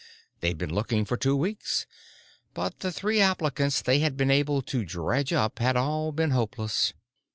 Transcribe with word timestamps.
They'd 0.39 0.57
been 0.57 0.73
looking 0.73 1.05
for 1.05 1.15
two 1.15 1.35
weeks, 1.35 1.85
but 2.55 2.79
the 2.79 2.91
three 2.91 3.19
applicants 3.21 3.83
they 3.83 3.99
had 3.99 4.17
been 4.17 4.31
able 4.31 4.63
to 4.63 4.83
dredge 4.83 5.31
up 5.31 5.59
had 5.59 5.77
all 5.77 6.11
been 6.11 6.31
hopeless. 6.31 6.93